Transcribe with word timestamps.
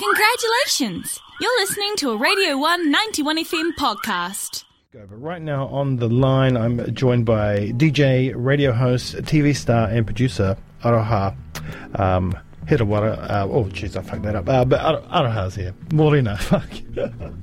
Congratulations! 0.00 1.20
You're 1.42 1.60
listening 1.60 1.94
to 1.96 2.12
a 2.12 2.16
Radio 2.16 2.56
1 2.56 2.90
91 2.90 3.36
FM 3.44 3.72
podcast. 3.78 4.64
But 4.94 5.20
right 5.20 5.42
now 5.42 5.66
on 5.66 5.96
the 5.96 6.08
line, 6.08 6.56
I'm 6.56 6.94
joined 6.94 7.26
by 7.26 7.72
DJ, 7.76 8.32
radio 8.34 8.72
host, 8.72 9.14
TV 9.16 9.54
star, 9.54 9.88
and 9.88 10.06
producer 10.06 10.56
Aroha 10.82 11.36
um, 12.00 12.34
Hirawara. 12.70 13.30
Uh, 13.30 13.48
oh, 13.50 13.64
jeez, 13.64 13.96
I 13.96 14.02
fucked 14.02 14.22
that 14.22 14.36
up. 14.36 14.48
Uh, 14.48 14.64
but 14.64 14.80
Ar- 14.80 15.24
Aroha's 15.24 15.56
here. 15.56 15.74
Morena, 15.92 16.36
fuck. 16.38 16.68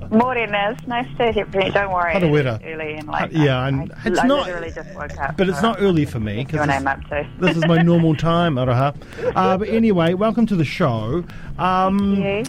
Morning, 0.09 0.51
Nice 0.51 1.07
to 1.17 1.31
hear 1.33 1.45
from 1.47 1.61
you. 1.63 1.71
Don't 1.71 1.91
worry. 1.91 2.13
Harawira. 2.13 2.55
It's 2.55 2.65
early 2.65 2.93
and 2.95 3.07
late. 3.09 3.31
yeah, 3.33 3.59
I, 3.59 3.67
and 3.67 3.91
I, 3.91 4.01
it's 4.05 4.19
I 4.19 4.25
not- 4.27 4.45
literally 4.47 4.71
just 4.71 4.95
woke 4.95 5.17
up. 5.17 5.35
But 5.35 5.49
it's 5.49 5.61
not 5.61 5.81
early 5.81 6.05
for 6.05 6.19
me 6.21 6.35
your 6.37 6.45
because 6.45 6.67
name 6.67 6.87
up 6.87 6.99
this 7.39 7.57
is 7.57 7.65
my 7.67 7.81
normal 7.81 8.15
time, 8.15 8.55
Aroha. 8.55 8.95
Uh, 9.35 9.57
but 9.57 9.67
anyway, 9.67 10.13
welcome 10.13 10.45
to 10.47 10.55
the 10.55 10.65
show. 10.65 11.23
Um. 11.59 12.43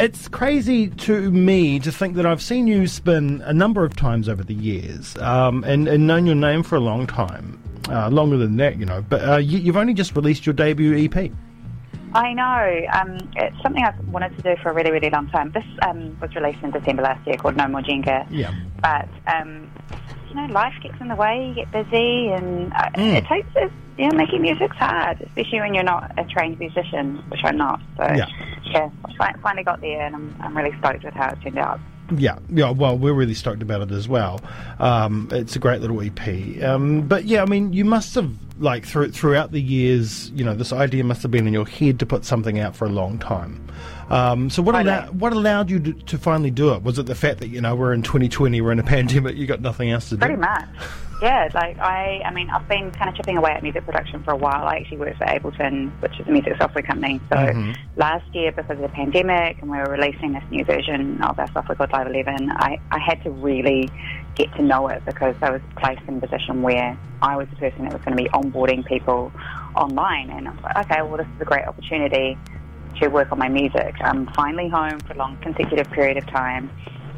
It's 0.00 0.26
crazy 0.26 0.88
to 0.88 1.30
me 1.30 1.78
to 1.78 1.92
think 1.92 2.16
that 2.16 2.26
I've 2.26 2.42
seen 2.42 2.66
you 2.66 2.88
spin 2.88 3.40
a 3.44 3.52
number 3.52 3.84
of 3.84 3.94
times 3.94 4.28
over 4.28 4.42
the 4.42 4.52
years 4.52 5.16
um, 5.18 5.62
and, 5.62 5.86
and 5.86 6.04
known 6.08 6.26
your 6.26 6.34
name 6.34 6.64
for 6.64 6.74
a 6.74 6.80
long 6.80 7.06
time. 7.06 7.60
Uh, 7.88 8.08
longer 8.10 8.36
than 8.36 8.56
that, 8.56 8.76
you 8.76 8.86
know. 8.86 9.04
But 9.08 9.28
uh, 9.28 9.36
you, 9.36 9.58
you've 9.58 9.76
only 9.76 9.94
just 9.94 10.16
released 10.16 10.46
your 10.46 10.52
debut 10.52 10.96
EP. 11.08 11.30
I 12.14 12.32
know. 12.32 12.86
Um, 12.92 13.28
it's 13.36 13.56
something 13.62 13.82
I've 13.84 13.98
wanted 14.08 14.34
to 14.36 14.42
do 14.42 14.56
for 14.62 14.70
a 14.70 14.74
really, 14.74 14.92
really 14.92 15.10
long 15.10 15.26
time. 15.28 15.50
This 15.52 15.64
um, 15.82 16.16
was 16.20 16.30
released 16.36 16.62
in 16.62 16.70
December 16.70 17.02
last 17.02 17.26
year 17.26 17.36
called 17.36 17.56
No 17.56 17.66
More 17.66 17.82
Jenga. 17.82 18.24
Yeah. 18.30 18.52
But, 18.80 19.08
um, 19.26 19.68
you 20.28 20.36
know, 20.36 20.46
life 20.52 20.74
gets 20.82 20.94
in 21.00 21.08
the 21.08 21.16
way, 21.16 21.48
you 21.48 21.54
get 21.54 21.72
busy, 21.72 22.28
and 22.28 22.72
uh, 22.72 22.88
Mm. 22.96 23.16
it 23.16 23.24
takes, 23.26 23.48
it, 23.56 23.72
you 23.98 24.08
know, 24.08 24.16
making 24.16 24.42
music's 24.42 24.76
hard, 24.76 25.20
especially 25.22 25.60
when 25.60 25.74
you're 25.74 25.82
not 25.84 26.12
a 26.16 26.24
trained 26.24 26.58
musician, 26.60 27.16
which 27.28 27.40
I'm 27.44 27.56
not. 27.56 27.80
So, 27.96 28.04
Yeah. 28.14 28.26
yeah, 28.64 28.88
I 29.20 29.32
finally 29.42 29.64
got 29.64 29.80
there, 29.80 30.06
and 30.06 30.14
I'm, 30.14 30.36
I'm 30.40 30.56
really 30.56 30.74
stoked 30.78 31.04
with 31.04 31.14
how 31.14 31.28
it 31.30 31.38
turned 31.42 31.58
out. 31.58 31.80
Yeah, 32.16 32.38
yeah. 32.50 32.70
Well, 32.70 32.98
we're 32.98 33.14
really 33.14 33.34
stoked 33.34 33.62
about 33.62 33.80
it 33.82 33.90
as 33.90 34.08
well. 34.08 34.40
Um, 34.78 35.28
it's 35.32 35.56
a 35.56 35.58
great 35.58 35.80
little 35.80 36.00
EP. 36.02 36.62
Um, 36.62 37.02
but 37.02 37.24
yeah, 37.24 37.42
I 37.42 37.46
mean, 37.46 37.72
you 37.72 37.84
must 37.84 38.14
have 38.14 38.30
like 38.58 38.86
through, 38.86 39.10
throughout 39.12 39.52
the 39.52 39.60
years, 39.60 40.30
you 40.30 40.44
know, 40.44 40.54
this 40.54 40.72
idea 40.72 41.02
must 41.02 41.22
have 41.22 41.30
been 41.30 41.46
in 41.46 41.52
your 41.52 41.66
head 41.66 41.98
to 42.00 42.06
put 42.06 42.24
something 42.24 42.58
out 42.58 42.76
for 42.76 42.84
a 42.84 42.90
long 42.90 43.18
time. 43.18 43.60
Um, 44.10 44.50
so 44.50 44.62
what 44.62 44.74
allowed 44.74 45.18
what 45.18 45.32
allowed 45.32 45.70
you 45.70 45.80
to, 45.80 45.92
to 45.92 46.18
finally 46.18 46.50
do 46.50 46.74
it? 46.74 46.82
Was 46.82 46.98
it 46.98 47.06
the 47.06 47.14
fact 47.14 47.40
that 47.40 47.48
you 47.48 47.60
know 47.60 47.74
we're 47.74 47.92
in 47.94 48.02
2020, 48.02 48.60
we're 48.60 48.72
in 48.72 48.78
a 48.78 48.82
pandemic, 48.84 49.36
you 49.36 49.46
got 49.46 49.60
nothing 49.60 49.90
else 49.90 50.10
to 50.10 50.16
do? 50.16 50.20
Pretty 50.20 50.36
much. 50.36 50.68
Yeah, 51.24 51.48
like 51.54 51.78
I, 51.78 52.20
I 52.22 52.34
mean, 52.34 52.50
I've 52.50 52.68
been 52.68 52.90
kind 52.90 53.08
of 53.08 53.16
chipping 53.16 53.38
away 53.38 53.52
at 53.52 53.62
music 53.62 53.86
production 53.86 54.22
for 54.24 54.32
a 54.32 54.36
while. 54.36 54.66
I 54.66 54.76
actually 54.76 54.98
work 54.98 55.16
for 55.16 55.24
Ableton, 55.24 55.90
which 56.02 56.20
is 56.20 56.28
a 56.28 56.30
music 56.30 56.52
software 56.60 56.82
company. 56.82 57.18
So 57.32 57.38
Mhm. 57.38 57.74
last 57.96 58.26
year, 58.34 58.52
because 58.52 58.76
of 58.76 58.82
the 58.82 58.90
pandemic, 58.90 59.56
and 59.62 59.70
we 59.70 59.78
were 59.78 59.86
releasing 59.86 60.34
this 60.34 60.44
new 60.50 60.66
version 60.66 61.22
of 61.22 61.38
our 61.38 61.46
software 61.52 61.76
called 61.76 61.92
Live 61.92 62.08
11, 62.08 62.52
I, 62.54 62.78
I 62.90 62.98
had 62.98 63.22
to 63.22 63.30
really 63.30 63.88
get 64.34 64.54
to 64.56 64.62
know 64.62 64.88
it 64.88 65.02
because 65.06 65.34
I 65.40 65.50
was 65.50 65.62
placed 65.76 66.02
in 66.06 66.18
a 66.18 66.20
position 66.20 66.60
where 66.60 66.94
I 67.22 67.36
was 67.36 67.48
the 67.48 67.56
person 67.56 67.84
that 67.84 67.94
was 67.94 68.02
going 68.02 68.18
to 68.18 68.22
be 68.22 68.28
onboarding 68.28 68.84
people 68.84 69.32
online. 69.74 70.28
And 70.28 70.46
I 70.46 70.50
was 70.50 70.60
like, 70.62 70.76
okay, 70.84 71.00
well, 71.00 71.16
this 71.16 71.26
is 71.36 71.40
a 71.40 71.46
great 71.46 71.66
opportunity 71.66 72.36
to 73.00 73.08
work 73.08 73.32
on 73.32 73.38
my 73.38 73.48
music. 73.48 73.94
I'm 74.02 74.26
finally 74.34 74.68
home 74.68 75.00
for 75.00 75.14
a 75.14 75.16
long 75.16 75.38
consecutive 75.38 75.90
period 75.90 76.18
of 76.18 76.26
time. 76.26 76.70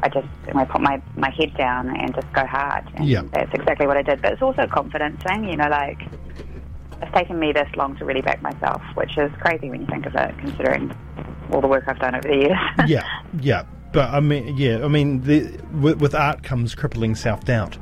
I 0.03 0.09
just 0.09 0.27
I 0.53 0.63
put 0.65 0.81
my, 0.81 1.01
my 1.15 1.29
head 1.31 1.55
down 1.57 1.89
and 1.95 2.13
just 2.13 2.31
go 2.33 2.45
hard. 2.45 2.83
And 2.95 3.07
Yeah. 3.07 3.23
that's 3.31 3.51
exactly 3.53 3.87
what 3.87 3.97
I 3.97 4.01
did. 4.03 4.21
But 4.21 4.33
it's 4.33 4.41
also 4.41 4.63
a 4.63 4.67
confidence 4.67 5.21
thing, 5.23 5.45
you 5.49 5.57
know, 5.57 5.67
like 5.69 5.99
it's 7.01 7.11
taken 7.13 7.39
me 7.39 7.51
this 7.51 7.67
long 7.75 7.95
to 7.97 8.05
really 8.05 8.21
back 8.21 8.41
myself, 8.41 8.81
which 8.95 9.17
is 9.17 9.31
crazy 9.39 9.69
when 9.69 9.81
you 9.81 9.87
think 9.87 10.05
of 10.05 10.15
it, 10.15 10.37
considering 10.39 10.93
all 11.51 11.61
the 11.61 11.67
work 11.67 11.83
I've 11.87 11.99
done 11.99 12.15
over 12.15 12.27
the 12.27 12.35
years. 12.35 12.57
yeah, 12.87 13.03
yeah. 13.41 13.63
But 13.93 14.13
I 14.13 14.19
mean, 14.19 14.55
yeah, 14.57 14.83
I 14.83 14.87
mean, 14.87 15.21
the, 15.21 15.59
with, 15.73 15.99
with 16.01 16.13
art 16.13 16.43
comes 16.43 16.75
crippling 16.75 17.15
self 17.15 17.43
doubt. 17.45 17.77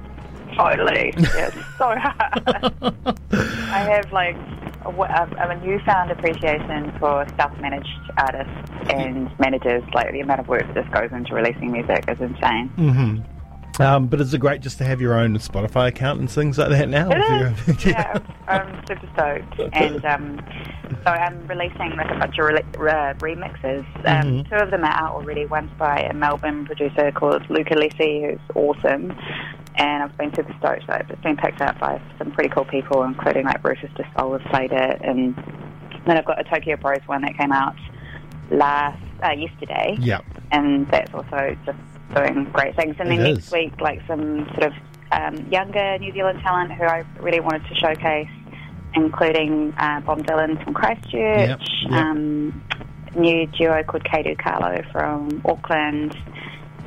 totally. 0.56 1.14
It's 1.18 1.56
so 1.78 1.94
hard. 1.98 2.76
I 3.32 3.80
have 3.80 4.12
like 4.14 4.38
a, 4.86 4.90
a, 4.90 5.50
a 5.50 5.66
newfound 5.66 6.12
appreciation 6.12 6.92
for 7.00 7.26
self-managed 7.38 7.90
artists 8.18 8.72
and 8.92 9.30
managers. 9.40 9.84
Like 9.94 10.12
the 10.12 10.20
amount 10.22 10.40
of 10.42 10.48
work 10.48 10.62
that 10.62 10.76
just 10.76 10.92
goes 10.94 11.10
into 11.12 11.34
releasing 11.34 11.72
music 11.72 12.06
is 12.08 12.20
insane. 12.20 12.68
hmm 12.76 13.82
Um, 13.82 14.08
but 14.08 14.22
is 14.22 14.34
it 14.34 14.38
great 14.40 14.62
just 14.62 14.78
to 14.78 14.86
have 14.86 15.02
your 15.02 15.16
own 15.20 15.36
Spotify 15.38 15.88
account 15.90 16.20
and 16.22 16.32
things 16.32 16.58
like 16.58 16.70
that 16.70 16.88
now? 16.90 17.10
It 17.12 17.18
is. 17.68 17.86
yeah, 17.86 18.18
I'm 18.48 18.82
super 18.88 19.10
stoked. 19.14 19.74
And 19.74 20.06
um, 20.06 20.40
so 21.04 21.12
I'm 21.12 21.46
releasing 21.48 21.92
like 21.98 22.10
a 22.10 22.18
bunch 22.18 22.38
of 22.40 22.46
re- 22.46 22.90
uh, 22.90 23.14
remixes. 23.16 23.86
Um, 24.08 24.26
Mhm. 24.46 24.50
Two 24.50 24.56
of 24.64 24.72
them 24.72 24.84
are 24.86 24.94
out 24.94 25.16
already. 25.16 25.46
One's 25.46 25.72
by 25.78 26.00
a 26.10 26.14
Melbourne 26.14 26.66
producer 26.66 27.12
called 27.12 27.44
Luca 27.50 27.76
Lessi, 27.76 28.32
who's 28.32 28.40
awesome. 28.56 29.12
And 29.78 30.04
I've 30.04 30.18
been 30.18 30.34
super 30.34 30.56
stoked 30.60 30.88
that 30.88 31.10
it's 31.10 31.22
been 31.22 31.36
picked 31.38 31.62
up 31.62 31.78
by 31.80 32.02
some 32.18 32.32
pretty 32.32 32.50
cool 32.50 32.66
people, 32.66 33.04
including 33.04 33.46
like 33.46 33.62
Rüfüs 33.62 33.94
Du 33.96 34.04
Sol 34.18 34.38
has 34.38 34.42
played 34.50 34.72
it. 34.72 35.02
And 35.04 35.36
then 36.08 36.18
I've 36.18 36.26
got 36.26 36.40
a 36.40 36.44
Tokyo 36.44 36.78
Bros 36.78 37.00
one 37.08 37.22
that 37.24 37.38
came 37.38 37.52
out 37.52 37.76
last 38.52 39.02
uh, 39.24 39.32
yesterday 39.32 39.96
yeah. 40.00 40.20
and 40.52 40.88
that's 40.92 41.12
also 41.14 41.58
just 41.66 41.78
doing 42.16 42.46
great 42.54 42.76
things. 42.76 42.96
And 43.00 43.10
then 43.10 43.20
It 43.20 43.34
next 43.34 43.48
is. 43.48 43.52
week, 43.52 43.80
like 43.82 44.02
some 44.08 44.46
sort 44.52 44.64
of 44.64 44.74
um, 45.12 45.36
younger 45.52 45.98
New 46.00 46.12
Zealand 46.14 46.40
talent 46.42 46.72
who 46.72 46.84
I 46.84 47.04
really 47.20 47.40
wanted 47.40 47.68
to 47.68 47.76
showcase, 47.76 48.30
including 48.94 49.74
uh, 49.78 50.02
Bob 50.02 50.26
Dylan 50.26 50.64
from 50.64 50.74
Christchurch, 50.74 51.12
Yep, 51.14 51.60
yep. 51.84 51.92
Um, 51.92 52.64
new 53.16 53.48
duo 53.48 53.84
called 53.84 54.04
Kadu 54.04 54.38
Carlo 54.38 54.82
from 54.92 55.42
Auckland, 55.46 56.16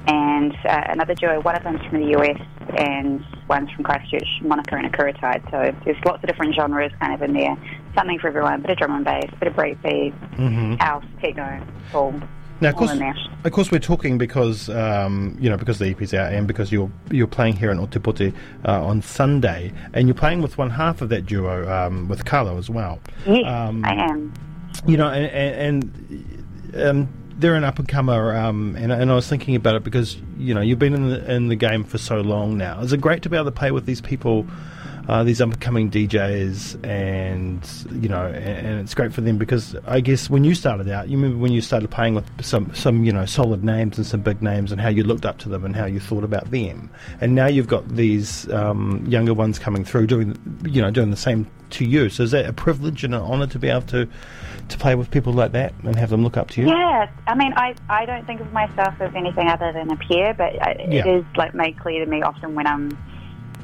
and 0.06 0.55
uh, 0.66 0.84
another 0.88 1.15
duo. 1.15 1.41
One 1.41 1.56
of 1.56 1.65
them's 1.65 1.81
from 1.87 2.00
the 2.00 2.19
US, 2.19 2.41
and 2.76 3.24
one's 3.48 3.70
from 3.70 3.84
Christchurch, 3.84 4.26
Monica 4.42 4.76
and 4.76 4.92
Akuratide. 4.92 5.42
So 5.50 5.74
there's 5.84 5.96
lots 6.04 6.22
of 6.22 6.28
different 6.28 6.54
genres 6.54 6.92
kind 7.00 7.14
of 7.14 7.22
in 7.22 7.32
there. 7.34 7.56
Something 7.94 8.18
for 8.18 8.28
everyone. 8.28 8.62
bit 8.62 8.72
of 8.72 8.78
drum 8.78 8.92
and 8.96 9.04
bass, 9.04 9.30
bit 9.40 9.48
of 9.48 9.54
breakbeat, 9.54 10.12
hmm 10.36 10.74
house, 10.74 11.04
techno, 11.20 11.66
all, 11.94 12.12
Now, 12.60 12.70
of 12.70 12.76
course, 12.76 12.90
of 13.44 13.52
course, 13.52 13.70
we're 13.70 13.78
talking 13.78 14.18
because 14.18 14.68
um, 14.68 15.36
you 15.40 15.48
know 15.48 15.56
because 15.56 15.78
the 15.78 15.86
EP's 15.86 16.12
out 16.14 16.32
and 16.32 16.46
because 16.46 16.70
you're 16.72 16.90
you're 17.10 17.26
playing 17.26 17.56
here 17.56 17.70
in 17.70 17.78
Otepoti 17.78 18.34
uh, 18.66 18.84
on 18.84 19.00
Sunday, 19.02 19.72
and 19.94 20.06
you're 20.08 20.14
playing 20.14 20.42
with 20.42 20.58
one 20.58 20.70
half 20.70 21.00
of 21.02 21.08
that 21.08 21.26
duo 21.26 21.68
um, 21.72 22.08
with 22.08 22.24
Carlo 22.24 22.58
as 22.58 22.68
well. 22.68 22.98
Yes, 23.26 23.44
Um, 23.46 23.84
I 23.84 23.94
am. 24.10 24.32
You 24.86 24.96
know, 24.96 25.08
and, 25.08 25.26
and, 25.26 26.74
and 26.74 26.82
um, 26.82 27.08
they're 27.38 27.54
an 27.54 27.65
up 27.65 27.78
and 27.78 27.88
comer, 27.88 28.37
um, 28.37 28.76
and, 28.76 28.91
and 28.93 29.10
I 29.10 29.15
was 29.15 29.28
thinking 29.28 29.54
about 29.54 29.76
it 29.76 29.84
because 29.84 30.16
you 30.37 30.54
know 30.54 30.60
you've 30.60 30.78
been 30.78 30.94
in 30.94 31.09
the 31.09 31.32
in 31.32 31.49
the 31.49 31.56
game 31.56 31.84
for 31.84 31.99
so 31.99 32.21
long 32.21 32.59
now. 32.59 32.81
Is 32.81 32.93
it 32.93 33.00
great 33.00 33.22
to 33.22 33.28
be 33.28 33.37
able 33.37 33.47
to 33.47 33.53
play 33.53 33.71
with 33.71 33.87
these 33.87 34.00
people? 34.00 34.47
Uh, 35.08 35.24
these 35.24 35.41
up 35.41 35.48
and 35.48 35.58
coming 35.58 35.91
DJs, 35.91 36.84
and 36.86 37.66
you 38.02 38.10
know, 38.10 38.26
and, 38.26 38.66
and 38.66 38.80
it's 38.80 38.92
great 38.92 39.10
for 39.10 39.22
them 39.22 39.38
because 39.38 39.74
I 39.86 40.00
guess 40.00 40.28
when 40.28 40.44
you 40.44 40.54
started 40.54 40.86
out, 40.91 41.08
you 41.08 41.16
remember 41.16 41.38
when 41.38 41.50
you 41.50 41.62
started 41.62 41.91
playing 41.91 42.14
with 42.14 42.26
some, 42.44 42.74
some 42.74 43.04
you 43.04 43.12
know, 43.12 43.24
solid 43.24 43.64
names 43.64 43.96
and 43.96 44.06
some 44.06 44.20
big 44.20 44.42
names, 44.42 44.70
and 44.70 44.78
how 44.78 44.91
you 44.91 45.04
looked 45.04 45.24
up 45.24 45.38
to 45.38 45.48
them 45.48 45.64
and 45.64 45.74
how 45.74 45.86
you 45.86 45.98
thought 45.98 46.24
about 46.24 46.50
them, 46.50 46.91
and 47.22 47.34
now 47.34 47.46
you've 47.46 47.69
got 47.69 47.88
these 47.88 48.50
um, 48.52 49.02
younger 49.08 49.32
ones 49.32 49.58
coming 49.58 49.82
through 49.82 50.08
doing, 50.08 50.36
you 50.66 50.82
know, 50.82 50.91
doing 50.91 51.10
the 51.10 51.16
same 51.16 51.46
to 51.70 51.86
you. 51.86 52.10
So 52.10 52.25
is 52.25 52.32
that 52.32 52.44
a 52.44 52.52
privilege 52.52 53.02
and 53.02 53.14
an 53.14 53.22
honour 53.22 53.46
to 53.46 53.58
be 53.58 53.69
able 53.69 53.82
to 53.88 54.06
to 54.69 54.76
play 54.76 54.94
with 54.94 55.10
people 55.10 55.32
like 55.32 55.52
that 55.52 55.72
and 55.84 55.96
have 55.96 56.10
them 56.10 56.22
look 56.22 56.36
up 56.36 56.50
to 56.50 56.60
you? 56.60 56.66
Yeah, 56.69 57.10
I 57.26 57.34
mean, 57.34 57.54
I, 57.56 57.75
I 57.88 58.04
don't 58.04 58.26
think 58.26 58.42
of 58.42 58.52
myself 58.52 59.00
as 59.00 59.14
anything 59.14 59.48
other 59.48 59.72
than 59.72 59.90
a 59.90 59.96
peer, 59.96 60.34
but 60.34 60.52
I, 60.62 60.86
Yeah. 60.90 61.06
it 61.06 61.20
is 61.20 61.25
like 61.34 61.54
made 61.54 61.78
clear 61.78 62.04
to 62.04 62.10
me 62.10 62.20
often 62.20 62.54
when 62.54 62.66
I'm 62.66 62.90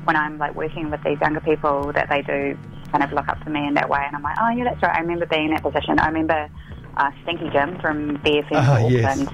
when 0.04 0.16
I'm 0.16 0.38
like 0.38 0.54
working 0.54 0.91
with 0.91 1.03
these 1.03 1.19
younger 1.20 1.41
people 1.41 1.92
that 1.92 2.09
they 2.09 2.22
do 2.22 2.56
kind 2.92 3.03
of 3.03 3.12
look 3.12 3.28
up 3.28 3.42
to 3.44 3.50
me 3.50 3.66
in 3.66 3.75
that 3.75 3.88
way, 3.88 4.03
and 4.06 4.15
I'm 4.16 4.22
like, 4.22 4.37
oh 4.41 4.50
yeah, 4.50 4.65
that's 4.65 4.82
right. 4.82 4.97
I 4.97 5.00
remember 5.00 5.26
being 5.26 5.47
in 5.47 5.50
that 5.54 5.62
position. 5.62 5.98
I 5.98 6.06
remember 6.09 6.48
uh, 6.97 7.10
Stinky 7.22 7.48
Jim 7.50 7.78
from 7.81 8.19
BFM 8.19 8.48
Ah, 8.53 8.75
Auckland. 8.75 8.93
yes. 8.93 9.28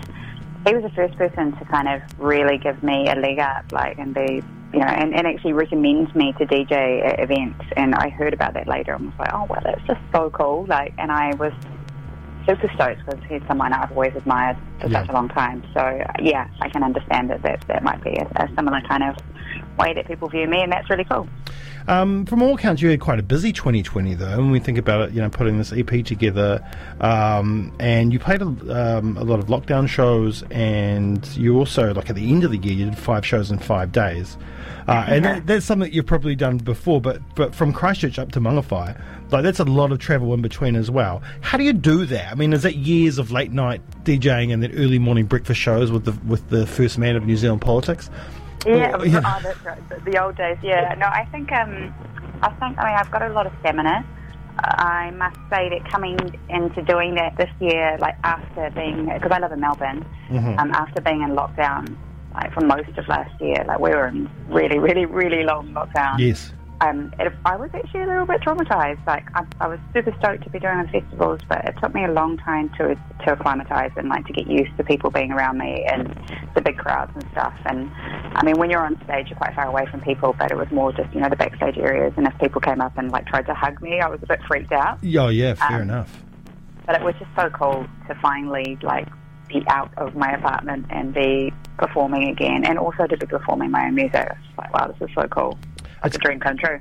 He 0.66 0.74
was 0.74 0.82
the 0.82 0.90
first 0.90 1.16
person 1.16 1.52
to 1.56 1.64
kind 1.66 1.88
of 1.88 2.02
really 2.18 2.58
give 2.58 2.82
me 2.82 3.08
a 3.08 3.14
leg 3.14 3.38
up, 3.38 3.72
like, 3.72 3.98
and 3.98 4.14
be 4.14 4.42
you 4.72 4.78
know, 4.78 4.86
and, 4.86 5.12
and 5.16 5.26
actually 5.26 5.52
recommend 5.52 6.14
me 6.14 6.32
to 6.38 6.46
DJ 6.46 7.04
at 7.04 7.18
events. 7.18 7.64
And 7.76 7.92
I 7.94 8.08
heard 8.08 8.32
about 8.32 8.54
that 8.54 8.68
later 8.68 8.92
and 8.94 9.06
was 9.06 9.14
like, 9.18 9.32
oh, 9.34 9.44
well, 9.50 9.60
that's 9.64 9.84
just 9.84 9.98
so 10.14 10.30
cool. 10.30 10.64
Like, 10.68 10.94
and 10.96 11.10
I 11.10 11.34
was 11.40 11.52
super 12.46 12.70
stoked 12.76 13.04
because 13.04 13.20
he's 13.28 13.42
someone 13.48 13.72
I've 13.72 13.90
always 13.90 14.14
admired 14.14 14.56
for 14.80 14.86
Yeah. 14.86 15.00
such 15.00 15.08
a 15.08 15.12
long 15.12 15.28
time. 15.28 15.64
So, 15.74 16.00
yeah, 16.22 16.46
I 16.60 16.68
can 16.68 16.84
understand 16.84 17.30
that 17.30 17.42
that, 17.42 17.64
that 17.66 17.82
might 17.82 18.00
be 18.04 18.10
a, 18.10 18.26
a 18.44 18.48
similar 18.54 18.80
kind 18.82 19.02
of 19.02 19.16
way 19.80 19.94
that 19.94 20.06
people 20.06 20.28
view 20.28 20.46
me, 20.46 20.60
and 20.60 20.70
that's 20.70 20.88
really 20.90 21.04
cool. 21.04 21.28
Um, 21.88 22.26
from 22.26 22.42
all 22.42 22.54
accounts, 22.54 22.82
you 22.82 22.90
had 22.90 23.00
quite 23.00 23.18
a 23.18 23.22
busy 23.22 23.52
2020, 23.52 24.14
though. 24.14 24.36
When 24.36 24.50
we 24.50 24.60
think 24.60 24.78
about 24.78 25.08
it, 25.08 25.14
you 25.14 25.20
know, 25.20 25.30
putting 25.30 25.58
this 25.58 25.72
EP 25.72 26.04
together, 26.04 26.64
um, 27.00 27.72
and 27.80 28.12
you 28.12 28.18
played 28.18 28.42
a, 28.42 28.46
um, 28.46 29.16
a, 29.16 29.24
lot 29.24 29.38
of 29.38 29.46
lockdown 29.46 29.88
shows, 29.88 30.44
and 30.50 31.26
you 31.36 31.56
also, 31.58 31.92
like 31.94 32.10
at 32.10 32.16
the 32.16 32.30
end 32.30 32.44
of 32.44 32.50
the 32.50 32.58
year, 32.58 32.74
you 32.74 32.84
did 32.84 32.98
five 32.98 33.24
shows 33.24 33.50
in 33.50 33.58
five 33.58 33.92
days. 33.92 34.36
Uh, 34.86 35.04
and 35.08 35.24
that, 35.24 35.46
that's 35.46 35.66
something 35.66 35.88
that 35.88 35.94
you've 35.94 36.06
probably 36.06 36.36
done 36.36 36.58
before, 36.58 37.00
but 37.00 37.20
but 37.34 37.54
from 37.54 37.72
Christchurch 37.72 38.18
up 38.18 38.32
to 38.32 38.40
Mangawhai, 38.40 39.00
like 39.30 39.42
that's 39.42 39.60
a 39.60 39.64
lot 39.64 39.92
of 39.92 39.98
travel 39.98 40.32
in 40.34 40.42
between 40.42 40.76
as 40.76 40.90
well. 40.90 41.22
How 41.40 41.58
do 41.58 41.64
you 41.64 41.72
do 41.72 42.04
that? 42.06 42.30
I 42.30 42.34
mean, 42.34 42.52
is 42.52 42.62
that 42.62 42.76
years 42.76 43.18
of 43.18 43.30
late 43.30 43.52
night 43.52 43.80
DJing 44.04 44.52
and 44.52 44.62
then 44.62 44.72
early 44.72 44.98
morning 44.98 45.26
breakfast 45.26 45.60
shows 45.60 45.90
with 45.90 46.04
the 46.04 46.12
with 46.26 46.48
the 46.50 46.66
first 46.66 46.98
man 46.98 47.16
of 47.16 47.24
New 47.24 47.36
Zealand 47.36 47.62
politics? 47.62 48.10
Yeah, 48.66 48.96
or, 48.96 49.06
yeah. 49.06 49.22
Oh, 49.24 49.40
that's 49.42 49.64
right. 49.64 49.88
The, 49.88 50.10
the, 50.10 50.22
old 50.22 50.36
days. 50.36 50.58
Yeah. 50.62 50.94
No, 50.98 51.06
I 51.06 51.26
think 51.32 51.50
um, 51.52 51.94
I 52.42 52.50
think 52.50 52.78
I 52.78 52.84
mean 52.84 52.96
I've 52.98 53.10
got 53.10 53.22
a 53.22 53.32
lot 53.32 53.46
of 53.46 53.52
stamina. 53.60 54.04
I 54.62 55.10
must 55.12 55.36
say 55.48 55.70
that 55.70 55.90
coming 55.90 56.18
into 56.50 56.82
doing 56.82 57.14
that 57.14 57.36
this 57.38 57.50
year, 57.60 57.96
like 57.98 58.16
after 58.24 58.68
being, 58.70 59.06
because 59.06 59.30
I 59.32 59.38
live 59.38 59.52
in 59.52 59.60
Melbourne, 59.60 60.04
mm-hmm. 60.28 60.58
um, 60.58 60.70
after 60.72 61.00
being 61.00 61.22
in 61.22 61.30
lockdown, 61.30 61.96
like 62.34 62.52
for 62.52 62.60
most 62.60 62.90
of 62.98 63.08
last 63.08 63.40
year, 63.40 63.64
like 63.66 63.78
we 63.78 63.90
were 63.90 64.08
in 64.08 64.28
really, 64.48 64.78
really, 64.78 65.06
really 65.06 65.44
long 65.44 65.72
lockdown. 65.72 66.18
Yes 66.18 66.52
um, 66.80 67.12
it, 67.18 67.32
I 67.44 67.56
was 67.56 67.70
actually 67.74 68.02
a 68.02 68.06
little 68.06 68.26
bit 68.26 68.40
traumatized. 68.40 69.06
Like 69.06 69.26
I, 69.34 69.44
I, 69.60 69.68
was 69.68 69.78
super 69.92 70.14
stoked 70.18 70.44
to 70.44 70.50
be 70.50 70.58
doing 70.58 70.82
the 70.82 70.88
festivals, 70.88 71.40
but 71.48 71.64
it 71.66 71.74
took 71.80 71.94
me 71.94 72.04
a 72.04 72.10
long 72.10 72.38
time 72.38 72.70
to 72.78 72.94
to 73.24 73.32
acclimatize 73.32 73.90
and 73.96 74.08
like 74.08 74.26
to 74.26 74.32
get 74.32 74.46
used 74.46 74.74
to 74.78 74.84
people 74.84 75.10
being 75.10 75.30
around 75.30 75.58
me 75.58 75.84
and 75.86 76.06
the 76.54 76.62
big 76.62 76.78
crowds 76.78 77.12
and 77.14 77.24
stuff. 77.32 77.54
And 77.66 77.90
I 78.34 78.42
mean, 78.44 78.58
when 78.58 78.70
you're 78.70 78.84
on 78.84 78.96
stage, 79.04 79.28
you're 79.28 79.36
quite 79.36 79.54
far 79.54 79.66
away 79.66 79.86
from 79.90 80.00
people, 80.00 80.34
but 80.38 80.50
it 80.50 80.56
was 80.56 80.70
more 80.70 80.92
just 80.92 81.12
you 81.14 81.20
know 81.20 81.28
the 81.28 81.36
backstage 81.36 81.76
areas. 81.76 82.14
And 82.16 82.26
if 82.26 82.38
people 82.38 82.60
came 82.62 82.80
up 82.80 82.96
and 82.96 83.10
like 83.10 83.26
tried 83.26 83.46
to 83.46 83.54
hug 83.54 83.80
me, 83.82 84.00
I 84.00 84.08
was 84.08 84.20
a 84.22 84.26
bit 84.26 84.40
freaked 84.48 84.72
out. 84.72 84.98
Oh 85.18 85.28
yeah, 85.28 85.54
fair 85.54 85.76
um, 85.76 85.82
enough. 85.82 86.22
But 86.86 86.96
it 86.96 87.04
was 87.04 87.14
just 87.18 87.30
so 87.36 87.50
cool 87.50 87.86
to 88.08 88.14
finally 88.16 88.78
like 88.82 89.06
be 89.48 89.62
out 89.68 89.92
of 89.98 90.14
my 90.14 90.30
apartment 90.32 90.86
and 90.90 91.12
be 91.12 91.52
performing 91.76 92.30
again, 92.30 92.64
and 92.64 92.78
also 92.78 93.06
to 93.06 93.16
be 93.18 93.26
performing 93.26 93.70
my 93.70 93.86
own 93.86 93.94
music. 93.94 94.28
It's 94.30 94.58
like 94.58 94.72
wow, 94.72 94.86
this 94.86 95.08
is 95.08 95.14
so 95.14 95.28
cool. 95.28 95.58
It's 96.04 96.16
a 96.16 96.18
dream 96.18 96.40
come 96.40 96.56
true. 96.56 96.80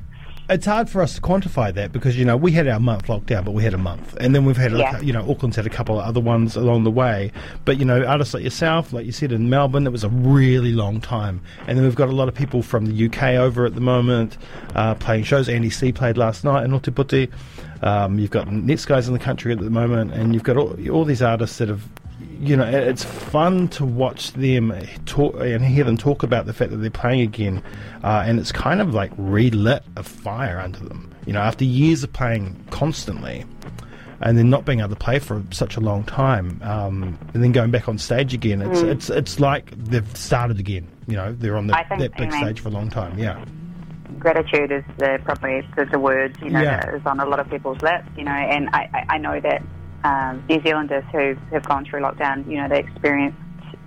It's 0.50 0.66
hard 0.66 0.90
for 0.90 1.04
us 1.04 1.14
to 1.14 1.22
quantify 1.22 1.72
that 1.76 1.92
because 1.92 2.18
you 2.18 2.26
know 2.26 2.36
we 2.36 2.52
had 2.52 2.68
our 2.68 2.80
month 2.80 3.06
lockdown, 3.06 3.46
but 3.46 3.52
we 3.52 3.62
had 3.62 3.76
a 3.76 3.78
month, 3.78 4.18
and 4.20 4.34
then 4.34 4.46
we've 4.46 4.58
had 4.58 4.72
yeah. 4.72 4.98
a, 4.98 5.04
you 5.04 5.14
know 5.14 5.22
Auckland's 5.30 5.56
had 5.56 5.68
a 5.68 5.70
couple 5.70 6.00
of 6.00 6.04
other 6.04 6.20
ones 6.20 6.56
along 6.56 6.86
the 6.86 6.92
way. 6.92 7.32
But 7.66 7.78
you 7.78 7.86
know 7.86 8.04
artists 8.04 8.34
like 8.34 8.44
yourself, 8.44 8.92
like 8.92 9.06
you 9.06 9.12
said 9.12 9.32
in 9.32 9.52
Melbourne, 9.52 9.86
it 9.86 9.92
was 9.92 10.04
a 10.04 10.10
really 10.10 10.72
long 10.72 11.02
time, 11.02 11.40
and 11.68 11.78
then 11.78 11.86
we've 11.86 11.94
got 11.94 12.10
a 12.10 12.14
lot 12.14 12.28
of 12.28 12.34
people 12.34 12.64
from 12.64 12.88
the 12.88 13.06
UK 13.06 13.36
over 13.36 13.64
at 13.64 13.76
the 13.76 13.82
moment 13.82 14.40
uh, 14.74 14.96
playing 14.96 15.24
shows. 15.24 15.48
Andy 15.50 15.70
C 15.70 15.92
played 15.92 16.18
last 16.18 16.44
night 16.44 16.66
in 16.66 16.72
Otepoti. 16.72 17.32
Um, 17.84 18.18
you've 18.18 18.32
got 18.32 18.52
Nets 18.52 18.86
guys 18.86 19.08
in 19.08 19.14
the 19.14 19.20
country 19.20 19.52
at 19.52 19.60
the 19.60 19.70
moment, 19.70 20.14
and 20.14 20.34
you've 20.34 20.44
got 20.44 20.58
all, 20.58 20.76
all 20.90 21.06
these 21.06 21.22
artists 21.22 21.60
that 21.60 21.70
have 21.70 21.88
you 22.40 22.56
know, 22.56 22.66
it's 22.66 23.04
fun 23.04 23.68
to 23.70 23.86
watch 23.86 24.32
them 24.32 24.74
talk 25.06 25.36
and 25.36 25.64
hear 25.64 25.84
them 25.84 25.98
talk 25.98 26.24
about 26.24 26.46
the 26.46 26.54
fact 26.54 26.72
that 26.72 26.78
they're 26.78 26.90
playing 26.90 27.22
again, 27.22 27.62
uh, 28.04 28.24
and 28.26 28.40
it's 28.40 28.52
kind 28.52 28.80
of 28.80 28.94
like 28.94 29.12
relit 29.18 29.84
a 29.98 30.04
fire 30.04 30.58
under 30.58 30.80
them. 30.80 31.14
You 31.26 31.34
know, 31.34 31.42
after 31.42 31.66
years 31.66 32.02
of 32.04 32.14
playing 32.14 32.64
constantly, 32.72 33.46
and 34.22 34.38
then 34.38 34.50
not 34.50 34.64
being 34.64 34.80
able 34.80 34.90
to 34.90 34.96
play 34.96 35.20
for 35.20 35.44
such 35.52 35.76
a 35.76 35.82
long 35.82 36.04
time, 36.06 36.62
um, 36.64 37.20
and 37.34 37.44
then 37.44 37.52
going 37.52 37.72
back 37.72 37.90
on 37.90 37.98
stage 37.98 38.34
again, 38.34 38.62
it's 38.62 38.80
mm. 38.80 38.90
it's 38.90 39.10
it's 39.10 39.40
like 39.42 39.72
they've 39.72 40.16
started 40.16 40.60
again. 40.60 40.88
You 41.08 41.18
know, 41.18 41.34
they're 41.34 41.58
on 41.58 41.68
the, 41.68 41.74
that 41.74 42.16
big 42.16 42.32
stage 42.32 42.62
for 42.62 42.70
a 42.70 42.72
long 42.72 42.90
time. 42.90 43.20
Yeah. 43.20 43.44
Gratitude 44.18 44.72
is 44.72 44.84
the 44.98 45.20
probably 45.24 45.68
the, 45.76 45.86
the 45.86 46.00
words 46.00 46.38
you 46.42 46.50
know 46.50 46.62
yeah. 46.62 46.86
that 46.86 46.94
is 46.94 47.02
on 47.06 47.20
a 47.20 47.26
lot 47.26 47.40
of 47.40 47.50
people's 47.50 47.82
lips. 47.82 48.08
You 48.16 48.24
know, 48.24 48.32
and 48.32 48.70
I, 48.70 49.06
I 49.10 49.18
know 49.18 49.42
that 49.42 49.62
um, 50.04 50.44
New 50.50 50.62
Zealanders 50.62 51.04
who 51.12 51.36
have 51.52 51.66
gone 51.66 51.86
through 51.86 52.02
lockdown, 52.02 52.50
you 52.50 52.58
know, 52.58 52.68
they 52.68 52.80
experienced 52.80 53.38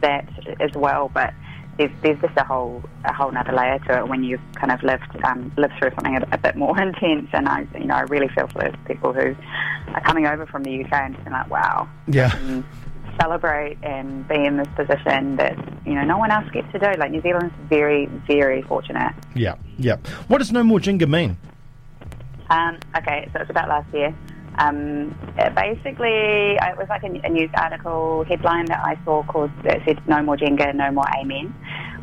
that 0.00 0.28
as 0.60 0.72
well. 0.74 1.10
But 1.12 1.32
there's, 1.78 1.90
there's 2.02 2.20
just 2.20 2.36
a 2.36 2.44
whole 2.44 2.82
a 3.04 3.12
whole 3.12 3.36
other 3.36 3.52
layer 3.52 3.78
to 3.78 3.98
it 3.98 4.08
when 4.08 4.22
you've 4.22 4.40
kind 4.54 4.70
of 4.70 4.82
lived 4.82 5.24
um, 5.24 5.52
lived 5.56 5.74
through 5.78 5.90
something 5.94 6.16
a, 6.16 6.28
a, 6.32 6.38
bit 6.38 6.56
more 6.56 6.80
intense. 6.82 7.28
And 7.32 7.48
I, 7.48 7.66
you 7.74 7.86
know, 7.86 7.94
I 7.94 8.02
really 8.02 8.28
feel 8.28 8.48
for 8.48 8.62
those 8.62 8.74
people 8.86 9.12
who 9.12 9.34
are 9.94 10.00
coming 10.02 10.26
over 10.26 10.46
from 10.46 10.62
the 10.62 10.84
UK 10.84 10.92
and 10.92 11.16
just 11.16 11.28
like, 11.28 11.50
wow, 11.50 11.88
yeah. 12.06 12.62
celebrate 13.20 13.78
and 13.82 14.26
be 14.28 14.34
in 14.34 14.56
this 14.56 14.68
position 14.76 15.36
that 15.36 15.56
you 15.86 15.94
know 15.94 16.04
no 16.04 16.18
one 16.18 16.30
else 16.30 16.48
gets 16.52 16.70
to 16.72 16.78
do. 16.78 16.92
Like 16.98 17.10
New 17.10 17.22
Zealand's 17.22 17.54
very, 17.68 18.06
very 18.26 18.62
fortunate. 18.62 19.14
Yeah, 19.34 19.56
yeah. 19.78 19.96
What 20.28 20.38
does 20.38 20.52
No 20.52 20.62
More 20.62 20.78
Jenga 20.78 21.08
mean? 21.08 21.36
Um, 22.50 22.78
okay, 22.98 23.30
so 23.32 23.40
it's 23.40 23.50
about 23.50 23.68
last 23.68 23.92
year. 23.94 24.14
Um, 24.58 25.16
basically, 25.54 26.56
it 26.60 26.76
was 26.76 26.86
like 26.88 27.02
a, 27.04 27.20
a, 27.24 27.28
news 27.30 27.50
article 27.54 28.24
headline 28.24 28.66
that 28.66 28.80
I 28.84 28.98
saw 29.04 29.22
called 29.22 29.50
that 29.64 29.80
said 29.84 30.06
"No 30.06 30.22
more 30.22 30.36
Jenga, 30.36 30.74
no 30.74 30.90
more 30.90 31.06
Amen," 31.16 31.54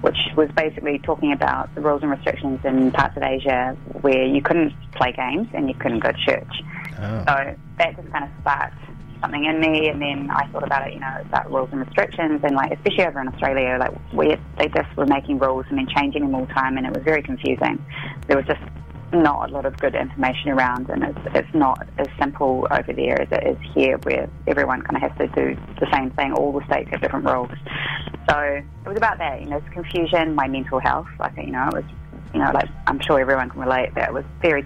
which 0.02 0.18
was 0.36 0.50
basically 0.56 1.00
talking 1.00 1.32
about 1.32 1.74
the 1.76 1.82
rules 1.82 2.02
and 2.02 2.10
restrictions 2.10 2.60
in 2.64 2.92
parts 2.92 3.16
of 3.18 3.24
Asia 3.24 3.78
where 4.02 4.26
you 4.26 4.42
couldn't 4.42 4.74
play 4.94 5.12
games 5.12 5.48
and 5.54 5.68
you 5.68 5.76
couldn't 5.76 6.00
go 6.00 6.12
to 6.12 6.18
church. 6.18 6.64
Oh. 6.98 7.24
So 7.28 7.56
that 7.78 7.96
just 7.96 8.12
kind 8.12 8.26
of 8.26 8.32
sparked 8.42 8.76
something 9.22 9.46
in 9.46 9.60
me, 9.60 9.90
and 9.90 10.02
then 10.02 10.30
I 10.32 10.48
thought 10.48 10.64
about 10.64 10.88
it, 10.88 10.94
you 10.94 11.00
know, 11.00 11.18
about 11.22 11.52
rules 11.52 11.70
and 11.72 11.86
restrictions, 11.86 12.42
and 12.44 12.56
like 12.56 12.72
especially 12.72 13.06
over 13.06 13.22
in 13.22 13.28
Australia, 13.28 13.78
like 13.80 13.92
we 14.14 14.36
they 14.58 14.68
just 14.70 14.96
were 14.98 15.06
making 15.06 15.40
rules 15.40 15.66
and 15.70 15.78
then 15.78 15.88
changing 15.88 16.24
them 16.24 16.34
all 16.36 16.46
the 16.46 16.54
time, 16.54 16.78
and 16.78 16.86
it 16.88 16.94
was 16.94 17.04
very 17.04 17.22
confusing. 17.22 17.84
There 18.28 18.38
was 18.38 18.46
just 18.46 18.62
not 19.12 19.50
a 19.50 19.54
lot 19.54 19.66
of 19.66 19.78
good 19.78 19.96
information 19.96 20.50
around, 20.50 20.90
and 20.90 21.04
it's, 21.04 21.20
it's 21.36 21.54
not 21.54 21.88
as 21.98 22.08
simple 22.20 22.68
over 22.72 22.94
there 22.94 23.22
as 23.22 23.28
it 23.32 23.48
is 23.48 23.58
here, 23.74 23.98
where 24.00 24.30
everyone 24.48 24.82
kind 24.82 24.96
of 24.96 25.10
has 25.10 25.18
to 25.18 25.28
do 25.28 25.60
the 25.80 25.88
same 25.94 26.12
thing. 26.12 26.34
All 26.34 26.52
the 26.52 26.66
states 26.66 26.90
have 26.92 27.02
different 27.02 27.26
rules. 27.26 27.52
So 28.30 28.38
it 28.40 28.88
was 28.88 28.98
about 28.98 29.18
that, 29.18 29.42
you 29.42 29.50
know, 29.50 29.58
it's 29.58 29.70
confusion, 29.70 30.36
my 30.36 30.48
mental 30.48 30.80
health. 30.80 31.08
I 31.20 31.30
think, 31.30 31.48
you 31.48 31.54
know, 31.54 31.68
it 31.68 31.74
was, 31.74 31.84
you 32.34 32.40
know, 32.40 32.52
like 32.54 32.70
I'm 32.88 33.00
sure 33.00 33.20
everyone 33.20 33.50
can 33.50 33.60
relate 33.60 33.96
that 33.96 34.10
it 34.10 34.14
was 34.14 34.26
very 34.42 34.64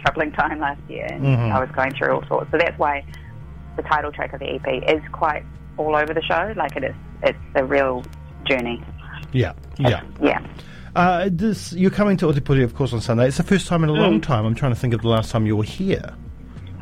troubling 0.00 0.32
time 0.40 0.60
last 0.60 0.80
year, 0.88 1.06
and 1.10 1.24
mm-hmm. 1.24 1.52
I 1.52 1.60
was 1.60 1.70
going 1.70 1.92
through 1.92 2.14
all 2.14 2.26
sorts. 2.26 2.50
So 2.50 2.58
that's 2.58 2.78
why 2.78 3.04
the 3.76 3.82
title 3.82 4.12
track 4.12 4.32
of 4.32 4.40
the 4.40 4.46
EP 4.46 4.82
is 4.88 5.02
quite 5.12 5.44
all 5.78 5.96
over 5.96 6.12
the 6.12 6.22
show. 6.22 6.52
Like 6.56 6.76
it 6.76 6.84
is, 6.84 6.94
it's 7.22 7.38
a 7.54 7.64
real 7.64 8.04
journey. 8.44 8.82
Yeah, 9.32 9.52
yeah, 9.78 10.02
it's, 10.02 10.20
yeah. 10.20 10.46
Uh, 10.96 11.28
this, 11.30 11.72
you're 11.72 11.90
coming 11.90 12.16
to 12.16 12.26
Otepoti, 12.26 12.64
of 12.64 12.74
course, 12.74 12.92
on 12.92 13.00
Sunday. 13.00 13.28
It's 13.28 13.36
the 13.36 13.42
first 13.42 13.66
time 13.66 13.84
in 13.84 13.90
a 13.90 13.92
mm. 13.92 13.98
long 13.98 14.20
time. 14.20 14.44
I'm 14.44 14.54
trying 14.54 14.72
to 14.72 14.78
think 14.78 14.94
of 14.94 15.02
the 15.02 15.08
last 15.08 15.30
time 15.30 15.46
you 15.46 15.56
were 15.56 15.64
here. 15.64 16.14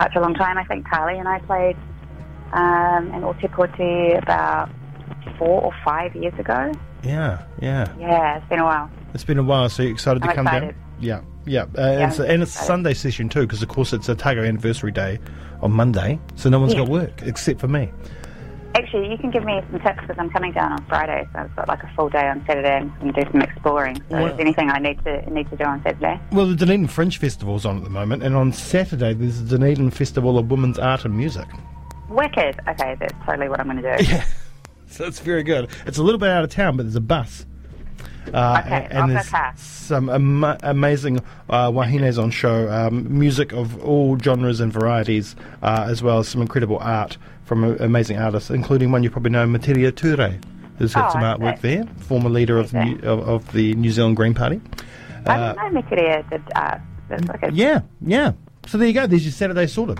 Such 0.00 0.14
a 0.16 0.20
long 0.20 0.34
time. 0.34 0.56
I 0.56 0.64
think 0.64 0.88
Carly 0.88 1.18
and 1.18 1.28
I 1.28 1.38
played 1.40 1.76
um, 2.52 3.12
in 3.14 3.22
Otepoti 3.22 4.20
about 4.22 4.70
four 5.36 5.60
or 5.62 5.72
five 5.84 6.14
years 6.16 6.34
ago. 6.38 6.72
Yeah, 7.02 7.44
yeah. 7.60 7.94
Yeah, 7.98 8.38
it's 8.38 8.48
been 8.48 8.60
a 8.60 8.64
while. 8.64 8.90
It's 9.14 9.24
been 9.24 9.38
a 9.38 9.42
while, 9.42 9.68
so 9.68 9.82
you're 9.82 9.92
excited 9.92 10.22
I'm 10.22 10.30
to 10.30 10.34
come 10.34 10.46
excited. 10.46 10.66
down? 10.68 10.84
Yeah, 11.00 11.20
yeah. 11.44 11.62
Uh, 11.62 11.66
yeah 11.76 11.90
and, 11.90 12.10
it's, 12.10 12.20
and 12.20 12.42
it's 12.42 12.52
Sunday 12.52 12.94
session 12.94 13.28
too, 13.28 13.42
because 13.42 13.62
of 13.62 13.68
course 13.68 13.92
it's 13.92 14.08
a 14.08 14.12
Otago 14.12 14.42
anniversary 14.42 14.92
day 14.92 15.18
on 15.62 15.72
Monday, 15.72 16.18
so 16.34 16.48
no 16.48 16.58
one's 16.58 16.72
yeah. 16.72 16.80
got 16.80 16.88
work 16.88 17.22
except 17.22 17.60
for 17.60 17.68
me. 17.68 17.90
Actually, 18.78 19.10
you 19.10 19.18
can 19.18 19.32
give 19.32 19.44
me 19.44 19.60
some 19.72 19.80
tips 19.80 20.00
because 20.02 20.16
I'm 20.20 20.30
coming 20.30 20.52
down 20.52 20.70
on 20.70 20.84
Friday, 20.86 21.26
so 21.32 21.40
I've 21.40 21.56
got 21.56 21.66
like 21.66 21.82
a 21.82 21.90
full 21.96 22.08
day 22.08 22.28
on 22.28 22.44
Saturday 22.46 22.88
and 23.00 23.12
do 23.12 23.22
some 23.32 23.40
exploring. 23.40 23.96
So, 24.08 24.22
well, 24.22 24.40
anything 24.40 24.70
I 24.70 24.78
need 24.78 25.02
to 25.04 25.28
need 25.28 25.50
to 25.50 25.56
do 25.56 25.64
on 25.64 25.82
Saturday? 25.82 26.20
Well, 26.30 26.46
the 26.46 26.54
Dunedin 26.54 26.86
Fringe 26.86 27.18
Festival's 27.18 27.66
on 27.66 27.78
at 27.78 27.82
the 27.82 27.90
moment, 27.90 28.22
and 28.22 28.36
on 28.36 28.52
Saturday 28.52 29.14
there's 29.14 29.42
the 29.42 29.56
Dunedin 29.58 29.90
Festival 29.90 30.38
of 30.38 30.48
Women's 30.48 30.78
Art 30.78 31.04
and 31.04 31.16
Music. 31.16 31.48
Wicked. 32.08 32.60
Okay, 32.68 32.94
that's 33.00 33.14
totally 33.26 33.48
what 33.48 33.58
I'm 33.58 33.66
going 33.68 33.82
to 33.82 33.98
do. 33.98 34.04
Yeah, 34.08 34.24
so 34.86 35.06
it's 35.06 35.18
very 35.18 35.42
good. 35.42 35.70
It's 35.84 35.98
a 35.98 36.02
little 36.04 36.20
bit 36.20 36.30
out 36.30 36.44
of 36.44 36.50
town, 36.50 36.76
but 36.76 36.84
there's 36.84 36.94
a 36.94 37.00
bus. 37.00 37.46
Uh, 38.32 38.62
okay, 38.64 38.88
and, 38.90 39.10
there's 39.10 39.32
some 39.56 40.10
am- 40.10 40.44
amazing 40.62 41.18
uh, 41.48 41.70
wahines 41.70 42.18
on 42.18 42.30
show, 42.30 42.70
um, 42.70 43.18
music 43.18 43.52
of 43.52 43.82
all 43.82 44.18
genres 44.18 44.60
and 44.60 44.72
varieties, 44.72 45.34
uh, 45.62 45.86
as 45.88 46.02
well 46.02 46.18
as 46.18 46.28
some 46.28 46.42
incredible 46.42 46.78
art 46.78 47.16
from 47.44 47.64
amazing 47.80 48.18
artists, 48.18 48.50
including 48.50 48.92
one 48.92 49.02
you 49.02 49.10
probably 49.10 49.30
know, 49.30 49.46
Metiria 49.46 49.90
Turei, 49.90 50.42
who's 50.78 50.92
had 50.92 51.06
oh, 51.06 51.12
some 51.12 51.22
artwork 51.22 51.58
okay. 51.58 51.76
there, 51.76 51.84
former 52.00 52.28
leader 52.28 52.58
of, 52.58 52.74
New, 52.74 52.98
of, 52.98 53.26
of, 53.26 53.52
the 53.52 53.74
New 53.74 53.90
Zealand 53.90 54.16
Green 54.16 54.34
Party. 54.34 54.60
I 55.26 55.36
didn't 55.36 55.58
uh, 55.58 55.68
know 55.68 55.82
Metiria 55.82 56.30
did 56.30 56.42
art. 56.54 56.80
Yeah, 57.54 57.80
yeah. 58.02 58.32
So 58.66 58.76
there 58.76 58.86
you 58.86 58.92
go. 58.92 59.06
There's 59.06 59.24
your 59.24 59.32
Saturday 59.32 59.66
sorted 59.66 59.98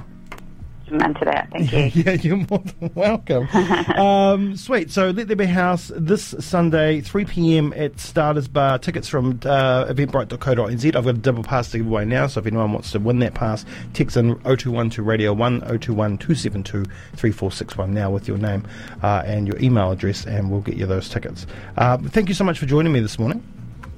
into 0.92 1.24
that. 1.24 1.48
Thank 1.50 1.72
you. 1.72 2.02
yeah, 2.04 2.12
you're 2.12 2.36
more 2.36 2.62
than 2.80 2.90
welcome. 2.94 3.48
um, 3.98 4.56
sweet. 4.56 4.90
So 4.90 5.10
Let 5.10 5.28
There 5.28 5.36
Be 5.36 5.46
House 5.46 5.90
this 5.94 6.34
Sunday, 6.40 7.00
3 7.00 7.24
p.m. 7.24 7.72
at 7.76 7.98
Starters 8.00 8.48
Bar. 8.48 8.78
Tickets 8.78 9.08
from 9.08 9.40
uh, 9.44 9.86
eventbrite.co.nz. 9.86 10.96
I've 10.96 11.04
got 11.04 11.06
a 11.06 11.12
double 11.14 11.42
pass 11.42 11.70
to 11.70 11.78
give 11.78 11.86
away 11.86 12.04
now, 12.04 12.26
so 12.26 12.40
if 12.40 12.46
anyone 12.46 12.72
wants 12.72 12.92
to 12.92 12.98
win 12.98 13.18
that 13.20 13.34
pass, 13.34 13.64
text 13.92 14.16
in 14.16 14.34
021 14.40 14.90
to 14.90 15.02
Radio 15.02 15.32
1 15.32 15.60
021 15.60 16.18
272 16.18 16.84
3461 17.16 17.92
now 17.92 18.10
with 18.10 18.28
your 18.28 18.38
name 18.38 18.66
uh, 19.02 19.22
and 19.26 19.46
your 19.46 19.58
email 19.60 19.90
address, 19.90 20.26
and 20.26 20.50
we'll 20.50 20.60
get 20.60 20.76
you 20.76 20.86
those 20.86 21.08
tickets. 21.08 21.46
Uh, 21.76 21.98
thank 21.98 22.28
you 22.28 22.34
so 22.34 22.44
much 22.44 22.58
for 22.58 22.66
joining 22.66 22.92
me 22.92 23.00
this 23.00 23.18
morning. 23.18 23.42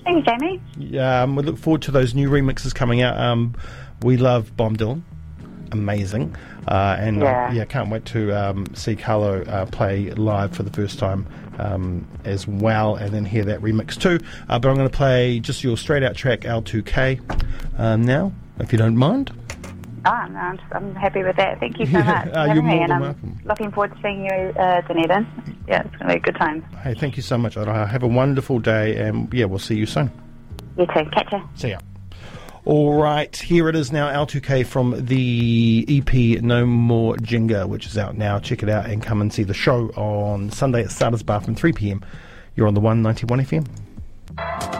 Thank 0.04 0.26
you, 0.26 0.58
Jamie. 0.78 0.98
Um, 0.98 1.36
we 1.36 1.42
look 1.42 1.58
forward 1.58 1.82
to 1.82 1.90
those 1.90 2.14
new 2.14 2.30
remixes 2.30 2.74
coming 2.74 3.02
out. 3.02 3.18
Um, 3.18 3.54
we 4.02 4.16
love 4.16 4.56
Bomb 4.56 4.76
Dylan. 4.76 5.02
Amazing. 5.72 6.34
Uh, 6.68 6.96
and 6.98 7.20
Yeah. 7.20 7.52
yeah, 7.52 7.64
can't 7.64 7.90
wait 7.90 8.04
to 8.06 8.32
um, 8.32 8.66
see 8.74 8.96
Carlo 8.96 9.42
uh, 9.44 9.66
play 9.66 10.10
live 10.10 10.54
for 10.54 10.62
the 10.62 10.70
first 10.70 10.98
time 10.98 11.26
um, 11.58 12.06
as 12.24 12.46
well 12.46 12.96
and 12.96 13.12
then 13.12 13.24
hear 13.24 13.44
that 13.44 13.60
remix 13.60 13.98
too. 14.00 14.18
Uh, 14.48 14.58
but 14.58 14.68
I'm 14.68 14.76
going 14.76 14.88
to 14.88 14.96
play 14.96 15.40
just 15.40 15.62
your 15.64 15.76
straight 15.76 16.02
out 16.02 16.16
track 16.16 16.40
L2K 16.40 17.78
um, 17.78 18.02
now, 18.04 18.32
if 18.58 18.72
you 18.72 18.78
don't 18.78 18.96
mind. 18.96 19.32
Oh, 20.06 20.26
no, 20.30 20.38
I'm, 20.38 20.56
just, 20.56 20.68
I'm 20.72 20.94
happy 20.94 21.22
with 21.22 21.36
that. 21.36 21.60
Thank 21.60 21.78
you 21.78 21.84
so 21.86 21.92
much 22.02 22.28
uh, 22.34 22.50
you're 22.54 22.62
more 22.62 22.72
and 22.72 22.82
than 22.84 22.90
I'm 22.92 23.00
welcome. 23.02 23.38
looking 23.44 23.70
forward 23.70 23.94
to 23.94 24.00
seeing 24.02 24.24
you, 24.24 24.30
uh, 24.32 24.80
Dunedin. 24.88 25.26
Yeah, 25.68 25.82
it's 25.82 25.90
going 25.96 26.08
to 26.08 26.14
be 26.14 26.14
a 26.14 26.20
good 26.20 26.36
time. 26.36 26.62
Hey, 26.82 26.94
thank 26.94 27.16
you 27.18 27.22
so 27.22 27.36
much. 27.36 27.54
Have 27.54 28.02
a 28.02 28.06
wonderful 28.08 28.58
day 28.60 28.96
and 28.96 29.32
yeah, 29.32 29.44
we'll 29.44 29.58
see 29.58 29.76
you 29.76 29.84
soon. 29.86 30.10
You 30.78 30.86
too. 30.86 31.04
Catch 31.12 31.32
you. 31.32 31.42
See 31.54 31.68
ya. 31.70 31.80
All 32.70 32.94
right, 32.94 33.34
here 33.34 33.68
it 33.68 33.74
is 33.74 33.90
now, 33.90 34.06
L2K 34.24 34.64
from 34.64 35.06
the 35.06 35.84
EP 35.88 36.40
No 36.40 36.64
More 36.64 37.16
Jenga, 37.16 37.66
which 37.68 37.84
is 37.84 37.98
out 37.98 38.16
now. 38.16 38.38
Check 38.38 38.62
it 38.62 38.68
out 38.68 38.86
and 38.86 39.02
come 39.02 39.20
and 39.20 39.32
see 39.32 39.42
the 39.42 39.52
show 39.52 39.88
on 39.96 40.50
Sunday 40.50 40.84
at 40.84 40.92
Starters 40.92 41.24
Bar 41.24 41.40
from 41.40 41.56
3 41.56 41.72
p.m. 41.72 42.04
You're 42.54 42.68
on 42.68 42.74
the 42.74 42.80
191 42.80 43.44
FM. 43.44 44.79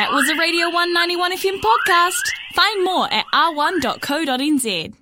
That 0.00 0.12
was 0.12 0.30
a 0.30 0.36
Radio 0.36 0.70
191 0.70 1.36
FM 1.36 1.60
podcast. 1.60 2.32
Find 2.54 2.82
more 2.82 3.12
at 3.12 3.26
r1.co.nz. 3.34 4.94